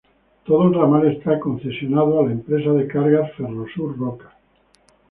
[0.45, 4.33] Todo el ramal está concesionado a la empresa de cargas Ferrosur Roca.